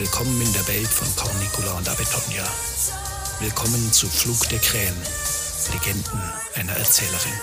[0.00, 2.42] Willkommen in der Welt von Cornicula und Abetonia.
[3.38, 4.96] Willkommen zu Flug der Krähen,
[5.74, 6.22] Legenden
[6.54, 7.34] einer Erzählerin.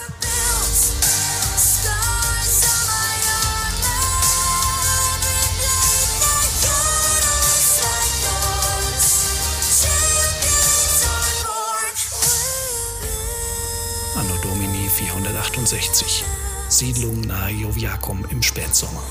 [14.16, 16.24] Anno Domini 468.
[16.70, 19.04] Siedlung nahe Joviacum im Spätsommer.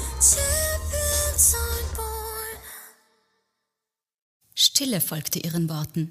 [4.59, 6.11] Stille folgte ihren Worten.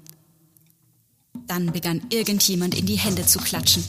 [1.48, 3.82] Dann begann irgendjemand in die Hände zu klatschen.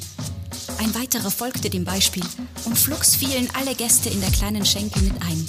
[0.79, 2.23] Ein weiterer folgte dem Beispiel
[2.65, 5.47] und flugs fielen alle Gäste in der kleinen Schenke mit ein.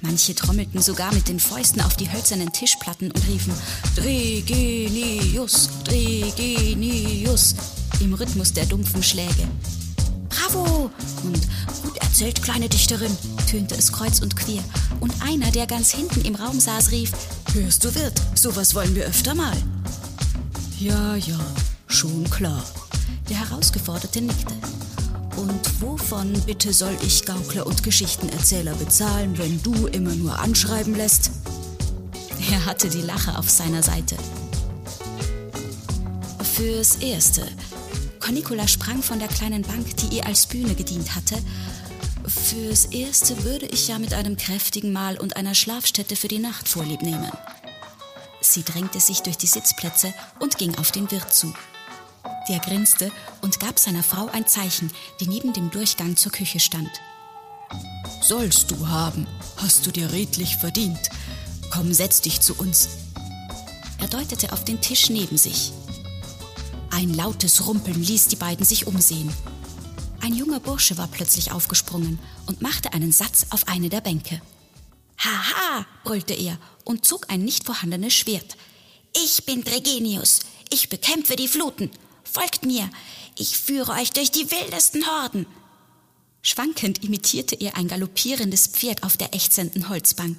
[0.00, 3.52] Manche trommelten sogar mit den Fäusten auf die hölzernen Tischplatten und riefen
[3.94, 7.54] Dregenius, Dregenius
[8.00, 9.46] im Rhythmus der dumpfen Schläge.
[10.30, 10.90] Bravo!
[11.22, 11.40] Und
[11.82, 13.14] gut erzählt, kleine Dichterin,
[13.50, 14.64] tönte es kreuz und quer.
[15.00, 17.12] Und einer, der ganz hinten im Raum saß, rief,
[17.52, 19.56] Hörst du, Wirt, sowas wollen wir öfter mal.
[20.78, 21.40] Ja, ja,
[21.88, 22.62] schon klar.
[23.28, 24.54] Der Herausgeforderte nickte.
[25.36, 31.32] Und wovon bitte soll ich Gaukler und Geschichtenerzähler bezahlen, wenn du immer nur anschreiben lässt?
[32.52, 34.14] Er hatte die Lache auf seiner Seite.
[36.54, 37.48] Fürs Erste.
[38.20, 41.34] Cornicula sprang von der kleinen Bank, die ihr als Bühne gedient hatte.
[42.30, 46.68] Fürs Erste würde ich ja mit einem kräftigen Mahl und einer Schlafstätte für die Nacht
[46.68, 47.30] vorlieb nehmen.
[48.40, 51.52] Sie drängte sich durch die Sitzplätze und ging auf den Wirt zu.
[52.48, 53.10] Der grinste
[53.42, 54.90] und gab seiner Frau ein Zeichen,
[55.20, 56.90] die neben dem Durchgang zur Küche stand.
[58.22, 61.10] Sollst du haben, hast du dir redlich verdient.
[61.70, 62.88] Komm, setz dich zu uns.
[63.98, 65.72] Er deutete auf den Tisch neben sich.
[66.90, 69.32] Ein lautes Rumpeln ließ die beiden sich umsehen.
[70.20, 74.42] Ein junger Bursche war plötzlich aufgesprungen und machte einen Satz auf eine der Bänke.
[75.18, 78.56] Haha, brüllte er und zog ein nicht vorhandenes Schwert.
[79.16, 80.40] Ich bin Dregenius.
[80.70, 81.90] Ich bekämpfe die Fluten.
[82.22, 82.88] Folgt mir.
[83.36, 85.46] Ich führe euch durch die wildesten Horden.
[86.42, 90.38] Schwankend imitierte er ein galoppierendes Pferd auf der ächzenden Holzbank.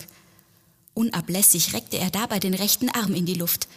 [0.94, 3.68] Unablässig reckte er dabei den rechten Arm in die Luft.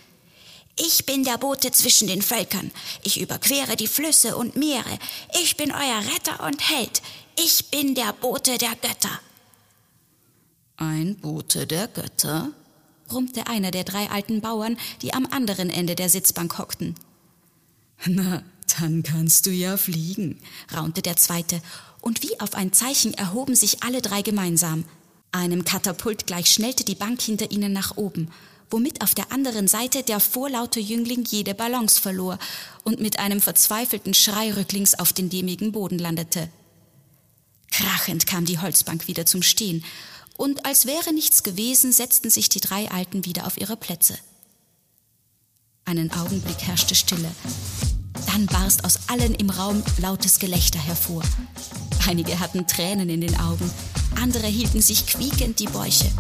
[0.76, 2.70] Ich bin der Bote zwischen den Völkern.
[3.02, 4.98] Ich überquere die Flüsse und Meere.
[5.42, 7.00] Ich bin euer Retter und Held.
[7.38, 9.20] Ich bin der Bote der Götter.
[10.76, 12.50] Ein Bote der Götter?
[13.06, 16.94] brummte einer der drei alten Bauern, die am anderen Ende der Sitzbank hockten.
[18.06, 18.42] Na,
[18.78, 20.40] dann kannst du ja fliegen,
[20.74, 21.62] raunte der zweite,
[22.00, 24.84] und wie auf ein Zeichen erhoben sich alle drei gemeinsam.
[25.32, 28.30] Einem Katapult gleich schnellte die Bank hinter ihnen nach oben,
[28.70, 32.38] womit auf der anderen Seite der vorlaute Jüngling jede Balance verlor
[32.82, 36.48] und mit einem verzweifelten Schrei rücklings auf den dämmigen Boden landete.
[37.70, 39.84] Krachend kam die Holzbank wieder zum Stehen,
[40.36, 44.18] und als wäre nichts gewesen, setzten sich die drei Alten wieder auf ihre Plätze.
[45.84, 47.30] Einen Augenblick herrschte Stille.
[48.26, 51.22] Dann barst aus allen im Raum lautes Gelächter hervor.
[52.08, 53.70] Einige hatten Tränen in den Augen,
[54.20, 56.10] andere hielten sich quiekend die Bäuche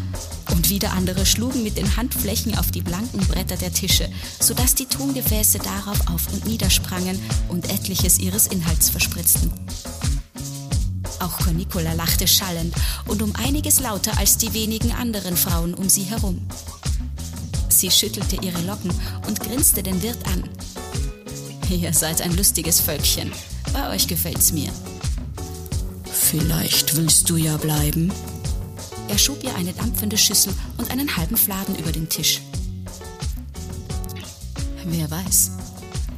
[0.52, 4.08] und wieder andere schlugen mit den Handflächen auf die blanken Bretter der Tische,
[4.40, 7.18] sodass die Tongefäße darauf auf und niedersprangen
[7.48, 9.50] und etliches ihres Inhalts verspritzten.
[11.20, 12.74] Auch Cornicola lachte schallend
[13.06, 16.46] und um einiges lauter als die wenigen anderen Frauen um sie herum.
[17.68, 18.92] Sie schüttelte ihre Locken
[19.26, 20.44] und grinste den Wirt an.
[21.70, 23.32] Ihr seid ein lustiges Völkchen.
[23.72, 24.70] Bei euch gefällt's mir.
[26.04, 28.12] Vielleicht willst du ja bleiben.
[29.08, 32.40] Er schob ihr eine dampfende Schüssel und einen halben Fladen über den Tisch.
[34.84, 35.52] Wer weiß.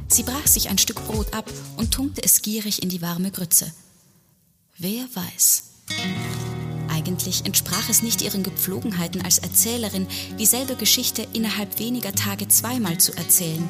[0.07, 3.71] Sie brach sich ein Stück Brot ab und tunkte es gierig in die warme Grütze.
[4.77, 5.63] Wer weiß.
[6.89, 10.07] Eigentlich entsprach es nicht ihren Gepflogenheiten als Erzählerin,
[10.39, 13.67] dieselbe Geschichte innerhalb weniger Tage zweimal zu erzählen.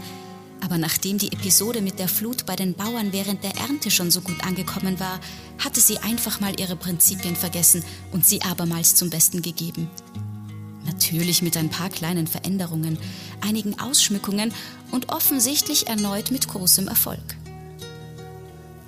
[0.61, 4.21] Aber nachdem die Episode mit der Flut bei den Bauern während der Ernte schon so
[4.21, 5.19] gut angekommen war,
[5.59, 9.89] hatte sie einfach mal ihre Prinzipien vergessen und sie abermals zum Besten gegeben.
[10.85, 12.97] Natürlich mit ein paar kleinen Veränderungen,
[13.41, 14.53] einigen Ausschmückungen
[14.91, 17.35] und offensichtlich erneut mit großem Erfolg.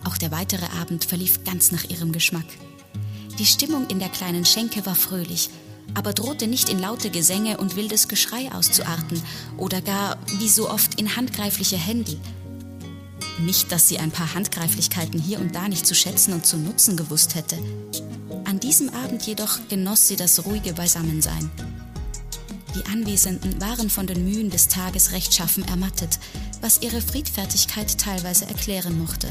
[0.05, 2.45] Auch der weitere Abend verlief ganz nach ihrem Geschmack.
[3.37, 5.49] Die Stimmung in der kleinen Schenke war fröhlich.
[5.93, 9.21] Aber drohte nicht in laute Gesänge und wildes Geschrei auszuarten
[9.57, 12.19] oder gar, wie so oft, in handgreifliche Händel.
[13.39, 16.97] Nicht, dass sie ein paar Handgreiflichkeiten hier und da nicht zu schätzen und zu nutzen
[16.97, 17.57] gewusst hätte.
[18.45, 21.49] An diesem Abend jedoch genoss sie das ruhige Beisammensein.
[22.75, 26.19] Die Anwesenden waren von den Mühen des Tages rechtschaffen ermattet,
[26.61, 29.27] was ihre Friedfertigkeit teilweise erklären mochte.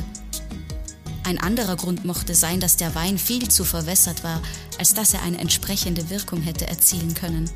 [1.29, 4.41] Ein anderer Grund mochte sein, dass der Wein viel zu verwässert war,
[4.79, 7.51] als dass er eine entsprechende Wirkung hätte erzielen können.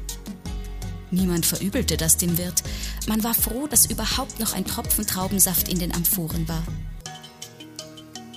[1.10, 2.62] Niemand verübelte das dem Wirt.
[3.08, 6.62] Man war froh, dass überhaupt noch ein Tropfen Traubensaft in den Amphoren war.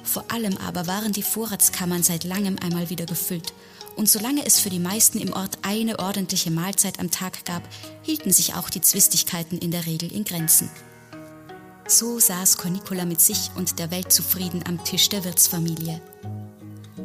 [0.05, 3.53] Vor allem aber waren die Vorratskammern seit langem einmal wieder gefüllt,
[3.97, 7.63] und solange es für die meisten im Ort eine ordentliche Mahlzeit am Tag gab,
[8.03, 10.69] hielten sich auch die Zwistigkeiten in der Regel in Grenzen.
[11.87, 16.01] So saß Cornicola mit sich und der Welt zufrieden am Tisch der Wirtsfamilie.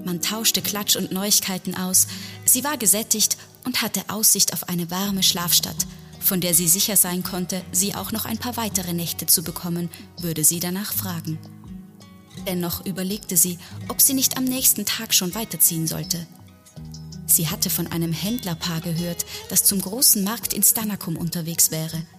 [0.06, 2.06] Man tauschte Klatsch und Neuigkeiten aus,
[2.46, 5.86] sie war gesättigt und hatte Aussicht auf eine warme Schlafstadt,
[6.18, 9.90] von der sie sicher sein konnte, sie auch noch ein paar weitere Nächte zu bekommen,
[10.18, 11.38] würde sie danach fragen.
[12.46, 16.26] Dennoch überlegte sie, ob sie nicht am nächsten Tag schon weiterziehen sollte.
[17.26, 22.02] Sie hatte von einem Händlerpaar gehört, das zum großen Markt in Stanakum unterwegs wäre–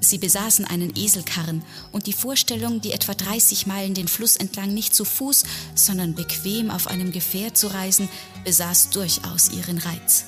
[0.00, 1.62] Sie besaßen einen Eselkarren
[1.92, 5.44] und die Vorstellung, die etwa 30 Meilen den Fluss entlang nicht zu Fuß,
[5.74, 8.08] sondern bequem auf einem Gefährt zu reisen,
[8.44, 10.26] besaß durchaus ihren Reiz.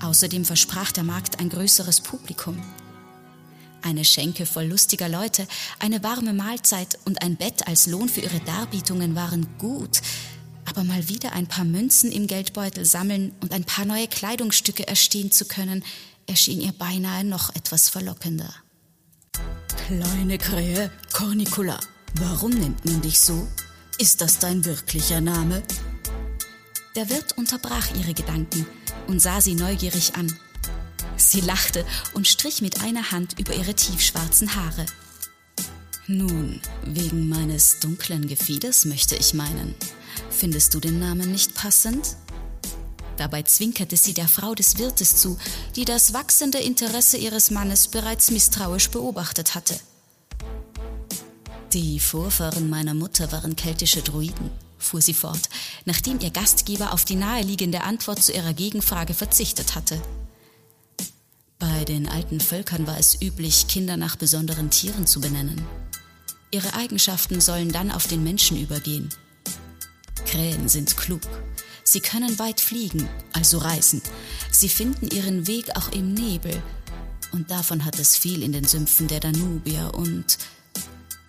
[0.00, 2.60] Außerdem versprach der Markt ein größeres Publikum.
[3.82, 5.46] Eine Schenke voll lustiger Leute,
[5.78, 10.00] eine warme Mahlzeit und ein Bett als Lohn für ihre Darbietungen waren gut,
[10.66, 15.32] aber mal wieder ein paar Münzen im Geldbeutel sammeln und ein paar neue Kleidungsstücke erstehen
[15.32, 15.82] zu können,
[16.30, 18.54] erschien ihr beinahe noch etwas verlockender.
[19.86, 21.78] Kleine Krähe, Cornicula,
[22.14, 23.48] warum nennt man dich so?
[23.98, 25.62] Ist das dein wirklicher Name?
[26.94, 28.64] Der Wirt unterbrach ihre Gedanken
[29.08, 30.32] und sah sie neugierig an.
[31.16, 31.84] Sie lachte
[32.14, 34.86] und strich mit einer Hand über ihre tiefschwarzen Haare.
[36.06, 39.74] Nun, wegen meines dunklen Gefieders möchte ich meinen.
[40.30, 42.16] Findest du den Namen nicht passend?
[43.20, 45.36] Dabei zwinkerte sie der Frau des Wirtes zu,
[45.76, 49.78] die das wachsende Interesse ihres Mannes bereits misstrauisch beobachtet hatte.
[51.74, 55.50] Die Vorfahren meiner Mutter waren keltische Druiden, fuhr sie fort,
[55.84, 60.00] nachdem ihr Gastgeber auf die naheliegende Antwort zu ihrer Gegenfrage verzichtet hatte.
[61.58, 65.62] Bei den alten Völkern war es üblich, Kinder nach besonderen Tieren zu benennen.
[66.52, 69.10] Ihre Eigenschaften sollen dann auf den Menschen übergehen.
[70.24, 71.20] Krähen sind klug,
[71.90, 74.00] Sie können weit fliegen, also reisen.
[74.52, 76.62] Sie finden ihren Weg auch im Nebel.
[77.32, 80.38] Und davon hat es viel in den Sümpfen der Danubier und...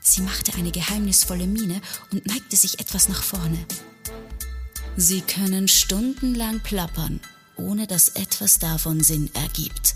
[0.02, 1.82] Sie machte eine geheimnisvolle Miene
[2.12, 3.58] und neigte sich etwas nach vorne.
[4.98, 7.22] Sie können stundenlang plappern,
[7.56, 9.96] ohne dass etwas davon Sinn ergibt.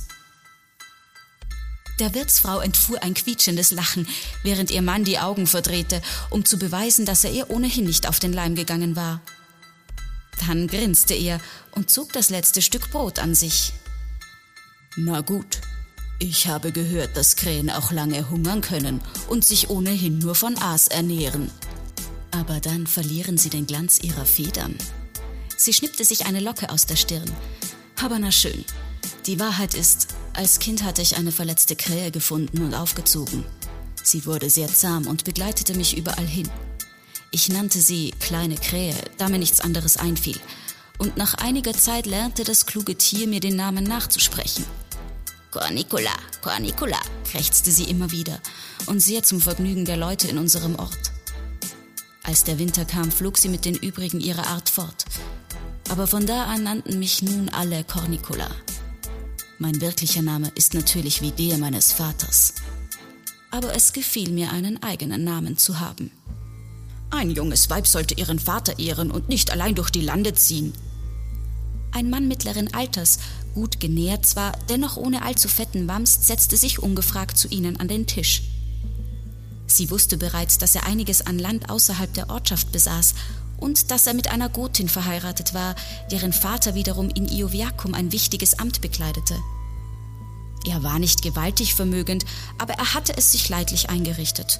[2.00, 4.07] Der Wirtsfrau entfuhr ein quietschendes Lachen,
[4.41, 6.01] während ihr Mann die Augen verdrehte,
[6.31, 9.21] um zu beweisen, dass er ihr ohnehin nicht auf den Leim gegangen war.
[10.48, 11.40] Dann grinste er
[11.72, 13.74] und zog das letzte Stück Brot an sich.
[14.98, 15.62] Na gut,
[16.20, 20.88] ich habe gehört, dass Krähen auch lange hungern können und sich ohnehin nur von Aas
[20.88, 21.52] ernähren.
[22.32, 24.78] Aber dann verlieren sie den Glanz ihrer Federn.
[25.58, 27.30] Sie schnippte sich eine Locke aus der Stirn.
[28.02, 28.64] Aber na schön.
[29.26, 33.44] Die Wahrheit ist, als Kind hatte ich eine verletzte Krähe gefunden und aufgezogen.
[34.04, 36.50] Sie wurde sehr zahm und begleitete mich überall hin.
[37.36, 40.39] Ich nannte sie kleine Krähe, da mir nichts anderes einfiel.
[40.98, 44.63] Und nach einiger Zeit lernte das kluge Tier mir den Namen nachzusprechen.
[45.51, 46.98] Cornicula, Cornicula,
[47.30, 48.39] krächzte sie immer wieder
[48.86, 51.12] und sehr zum Vergnügen der Leute in unserem Ort.
[52.24, 55.04] Als der Winter kam, flog sie mit den übrigen ihrer Art fort.
[55.89, 58.50] Aber von da an nannten mich nun alle Cornicula.
[59.60, 62.54] Mein wirklicher Name ist natürlich wie der meines Vaters.
[63.51, 66.12] Aber es gefiel mir, einen eigenen Namen zu haben.
[67.15, 70.74] Ein junges Weib sollte ihren Vater ehren und nicht allein durch die Lande ziehen.
[71.93, 73.19] Ein Mann mittleren Alters,
[73.53, 78.05] gut genährt zwar, dennoch ohne allzu fetten Wams, setzte sich ungefragt zu ihnen an den
[78.05, 78.43] Tisch.
[79.65, 83.15] Sie wusste bereits, dass er einiges an Land außerhalb der Ortschaft besaß
[83.57, 85.75] und dass er mit einer Gotin verheiratet war,
[86.12, 89.36] deren Vater wiederum in Ioviacum ein wichtiges Amt bekleidete.
[90.67, 92.25] Er war nicht gewaltig vermögend,
[92.57, 94.60] aber er hatte es sich leidlich eingerichtet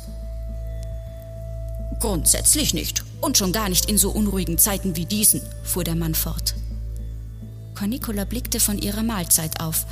[2.06, 3.04] Grundsätzlich nicht.
[3.20, 6.54] Und schon gar nicht in so unruhigen Zeiten wie diesen, fuhr der Mann fort.
[7.74, 9.88] Cornicola blickte von ihrer Mahlzeit auf.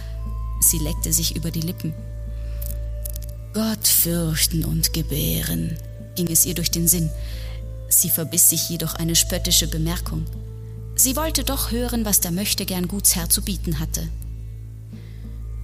[0.62, 1.92] Sie leckte sich über die Lippen.
[3.56, 5.76] Gott fürchten und gebären,
[6.14, 7.10] ging es ihr durch den Sinn.
[7.90, 10.24] Sie verbiss sich jedoch eine spöttische Bemerkung.
[10.94, 14.08] Sie wollte doch hören, was der Möchtegern Gutsherr zu bieten hatte.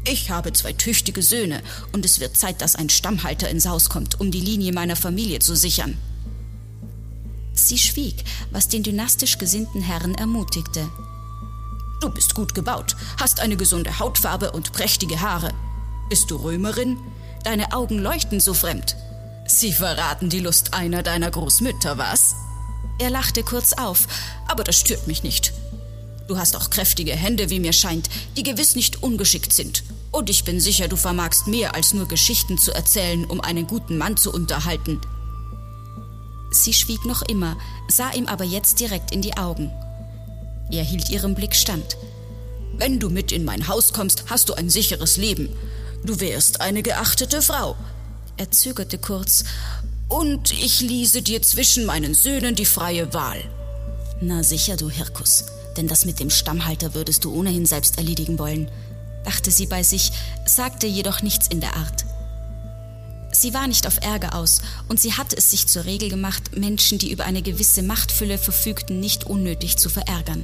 [0.03, 4.19] Ich habe zwei tüchtige Söhne, und es wird Zeit, dass ein Stammhalter ins Haus kommt,
[4.19, 5.95] um die Linie meiner Familie zu sichern.
[7.67, 10.87] Sie schwieg, was den dynastisch gesinnten Herrn ermutigte.
[12.01, 15.53] Du bist gut gebaut, hast eine gesunde Hautfarbe und prächtige Haare.
[16.09, 16.97] Bist du Römerin?
[17.43, 18.95] Deine Augen leuchten so fremd.
[19.45, 22.35] Sie verraten die Lust einer deiner Großmütter, was?
[22.99, 24.07] Er lachte kurz auf,
[24.47, 25.53] aber das stört mich nicht.
[26.27, 29.83] Du hast auch kräftige Hände, wie mir scheint, die gewiss nicht ungeschickt sind.
[30.11, 33.97] Und ich bin sicher, du vermagst mehr als nur Geschichten zu erzählen, um einen guten
[33.97, 35.01] Mann zu unterhalten.
[36.51, 39.71] Sie schwieg noch immer, sah ihm aber jetzt direkt in die Augen.
[40.71, 41.97] Er hielt ihrem Blick stand.
[42.77, 45.49] Wenn du mit in mein Haus kommst, hast du ein sicheres Leben.
[46.03, 47.75] Du wärst eine geachtete Frau.
[48.37, 49.43] Er zögerte kurz.
[50.07, 53.43] Und ich ließe dir zwischen meinen Söhnen die freie Wahl.
[54.21, 55.45] Na sicher, du Hirkus,
[55.77, 58.69] denn das mit dem Stammhalter würdest du ohnehin selbst erledigen wollen,
[59.23, 60.11] dachte sie bei sich,
[60.45, 62.05] sagte jedoch nichts in der Art.
[63.39, 66.97] Sie war nicht auf Ärger aus, und sie hatte es sich zur Regel gemacht, Menschen,
[66.97, 70.43] die über eine gewisse Machtfülle verfügten, nicht unnötig zu verärgern.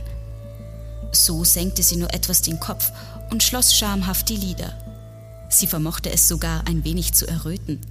[1.12, 2.94] So senkte sie nur etwas den Kopf
[3.32, 4.74] und schloss schamhaft die Lider.
[5.50, 7.82] Sie vermochte es sogar ein wenig zu erröten.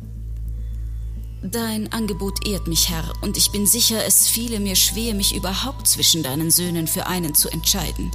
[1.42, 5.86] Dein Angebot ehrt mich, Herr, und ich bin sicher, es fiele mir schwer, mich überhaupt
[5.86, 8.10] zwischen deinen Söhnen für einen zu entscheiden.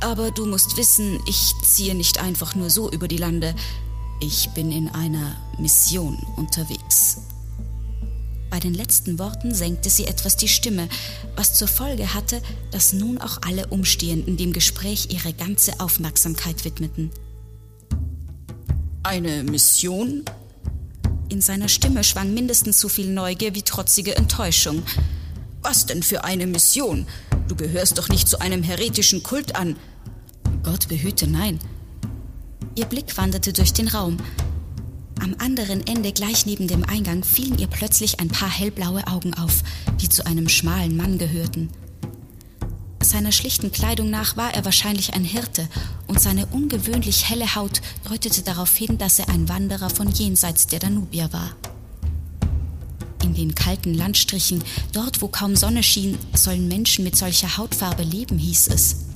[0.00, 3.54] Aber du musst wissen, ich ziehe nicht einfach nur so über die Lande.
[4.20, 7.18] Ich bin in einer Mission unterwegs.
[8.50, 10.88] Bei den letzten Worten senkte sie etwas die Stimme,
[11.36, 17.10] was zur Folge hatte, dass nun auch alle Umstehenden dem Gespräch ihre ganze Aufmerksamkeit widmeten.
[19.04, 20.24] Eine Mission?
[21.28, 24.82] In seiner Stimme schwang mindestens so viel Neugier wie trotzige Enttäuschung.
[25.62, 27.06] Was denn für eine Mission?
[27.46, 29.76] Du gehörst doch nicht zu einem heretischen Kult an.
[30.64, 31.60] Gott behüte, nein.
[32.78, 34.18] Ihr Blick wanderte durch den Raum.
[35.20, 39.64] Am anderen Ende, gleich neben dem Eingang, fielen ihr plötzlich ein paar hellblaue Augen auf,
[40.00, 41.70] die zu einem schmalen Mann gehörten.
[43.02, 45.68] Seiner schlichten Kleidung nach war er wahrscheinlich ein Hirte,
[46.06, 50.78] und seine ungewöhnlich helle Haut deutete darauf hin, dass er ein Wanderer von jenseits der
[50.78, 51.56] Danubier war.
[53.24, 58.38] In den kalten Landstrichen, dort wo kaum Sonne schien, sollen Menschen mit solcher Hautfarbe leben,
[58.38, 59.07] hieß es.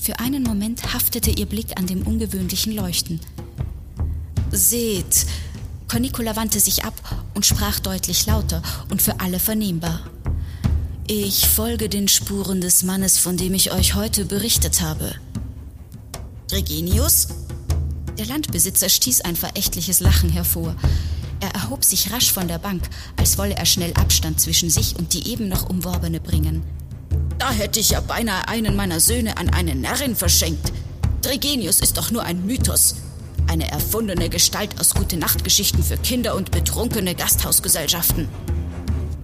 [0.00, 3.20] Für einen Moment haftete ihr Blick an dem ungewöhnlichen Leuchten–
[4.50, 5.26] Seht!
[5.88, 6.94] Cornicola wandte sich ab
[7.34, 10.00] und sprach deutlich lauter und für alle vernehmbar.
[11.06, 15.14] Ich folge den Spuren des Mannes, von dem ich euch heute berichtet habe.
[16.50, 17.28] Reginius?
[18.18, 20.74] Der Landbesitzer stieß ein verächtliches Lachen hervor.
[21.40, 22.82] Er erhob sich rasch von der Bank,
[23.16, 26.62] als wolle er schnell Abstand zwischen sich und die eben noch Umworbene bringen.
[27.38, 30.72] Da hätte ich ja beinahe einen meiner Söhne an eine Närrin verschenkt.
[31.22, 32.96] Dregenius ist doch nur ein Mythos.
[33.46, 38.28] Eine erfundene Gestalt aus Gute-Nacht-Geschichten für Kinder und betrunkene Gasthausgesellschaften.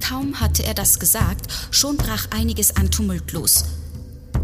[0.07, 3.65] Kaum hatte er das gesagt, schon brach einiges an Tumult los.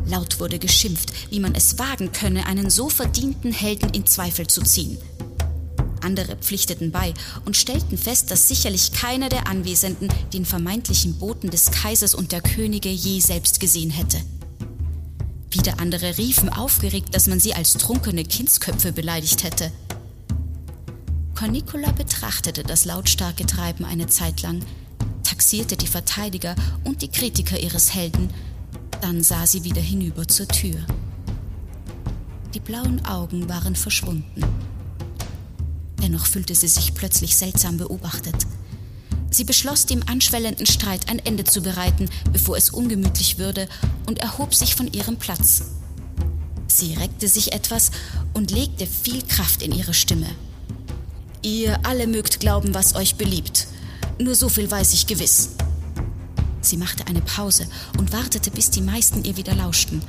[0.07, 4.63] Laut wurde geschimpft, wie man es wagen könne, einen so verdienten Helden in Zweifel zu
[4.63, 4.99] ziehen.
[6.03, 7.15] Andere pflichteten bei
[7.45, 12.41] und stellten fest, dass sicherlich keiner der Anwesenden den vermeintlichen Boten des Kaisers und der
[12.41, 14.21] Könige je selbst gesehen hätte.
[15.51, 19.73] Wieder andere riefen aufgeregt, dass man sie als trunkene Kindsköpfe beleidigt hätte.
[21.35, 24.61] Cornicola betrachtete das lautstarke Treiben eine Zeit lang,
[25.25, 26.55] taxierte die Verteidiger
[26.85, 28.31] und die Kritiker ihres Helden,
[29.01, 30.79] dann sah sie wieder hinüber zur Tür.
[32.55, 34.45] Die blauen Augen waren verschwunden.
[36.03, 38.47] Dennoch fühlte sie sich plötzlich seltsam beobachtet.
[39.31, 43.69] Sie beschloss, dem anschwellenden Streit ein Ende zu bereiten, bevor es ungemütlich würde,
[44.07, 45.63] und erhob sich von ihrem Platz.
[46.67, 47.91] Sie reckte sich etwas
[48.33, 50.29] und legte viel Kraft in ihre Stimme.
[51.43, 53.69] Ihr alle mögt glauben, was euch beliebt.
[54.19, 55.51] Nur so viel weiß ich gewiss.
[56.61, 57.67] Sie machte eine Pause
[57.99, 60.03] und wartete, bis die meisten ihr wieder lauschten.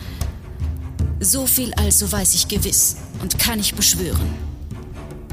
[1.20, 4.51] So viel also weiß ich gewiss und kann ich beschwören.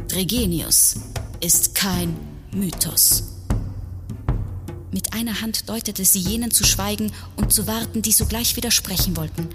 [0.08, 0.94] Dregenius
[1.40, 2.16] ist kein
[2.50, 3.24] Mythos.
[4.90, 9.50] Mit einer Hand deutete sie jenen zu schweigen und zu warten, die sogleich widersprechen wollten.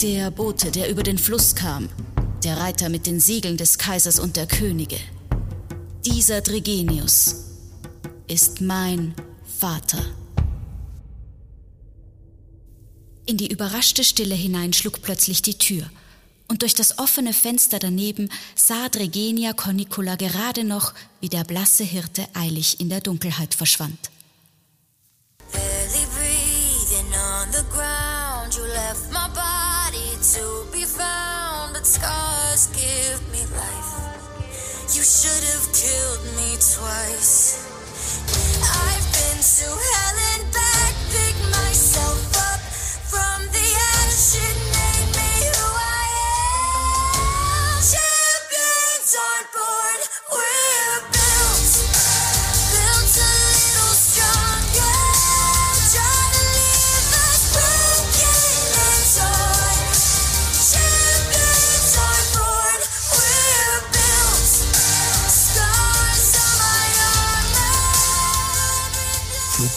[0.00, 1.90] Der Bote, der über den Fluss kam,
[2.44, 4.96] der Reiter mit den Siegeln des Kaisers und der Könige,
[6.06, 7.36] dieser Dregenius
[8.26, 9.14] ist mein
[9.58, 10.02] Vater.
[13.26, 15.90] In die überraschte Stille hinein schlug plötzlich die Tür–
[16.48, 22.26] und durch das offene Fenster daneben sah Dregenia Cornicula gerade noch, wie der blasse Hirte
[22.34, 24.10] eilig in der Dunkelheit verschwand.
[35.86, 37.62] killed me twice.
[38.64, 40.95] I've been to hell and back,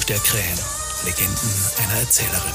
[0.10, 0.60] der Krähen.
[1.06, 2.54] Legenden einer Erzählerin.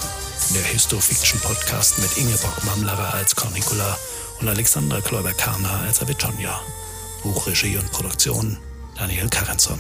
[0.54, 3.96] Der Histofiction-Podcast mit Ingeborg Mamlerer als Cornicula
[4.40, 6.60] und Alexandra Kläuber-Karner als Avitonia.
[7.22, 8.58] Buchregie und Produktion
[8.96, 9.78] Daniel aren't